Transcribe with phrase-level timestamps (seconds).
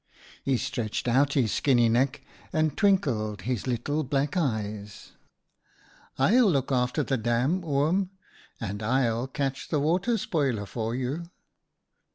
[0.43, 5.11] He stretched out his skinny neck and twinkled his little black eyes.
[6.17, 8.09] «"/'ll look after the dam, Oom,
[8.59, 11.29] and I'll catch the Water Spoiler for you.'